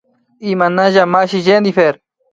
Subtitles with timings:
[0.51, 1.93] Imanalla mashi Jenyfer